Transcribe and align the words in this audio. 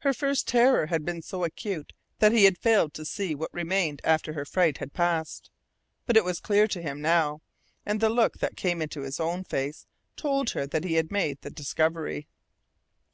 Her 0.00 0.12
first 0.12 0.46
terror 0.46 0.88
had 0.88 1.06
been 1.06 1.22
so 1.22 1.42
acute 1.42 1.94
that 2.18 2.32
he 2.32 2.44
had 2.44 2.58
failed 2.58 2.92
to 2.92 3.04
see 3.06 3.34
what 3.34 3.48
remained 3.54 4.02
after 4.04 4.34
her 4.34 4.44
fright 4.44 4.76
had 4.76 4.92
passed. 4.92 5.50
But 6.04 6.18
it 6.18 6.22
was 6.24 6.38
clear 6.38 6.68
to 6.68 6.82
him 6.82 7.00
now, 7.00 7.40
and 7.86 7.98
the 7.98 8.10
look 8.10 8.40
that 8.40 8.58
came 8.58 8.82
into 8.82 9.00
his 9.00 9.18
own 9.18 9.42
face 9.42 9.86
told 10.16 10.50
her 10.50 10.66
that 10.66 10.84
he 10.84 10.96
had 10.96 11.10
made 11.10 11.40
the 11.40 11.48
discovery. 11.50 12.28